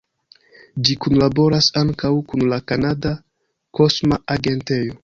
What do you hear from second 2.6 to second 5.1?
Kanada Kosma Agentejo.